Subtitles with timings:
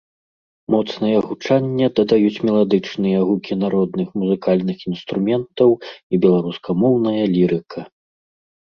[0.75, 7.79] Моцнае гучанне дадаюць меладычныя гукі народных музыкальных інструментаў і беларускамоўная лірыка.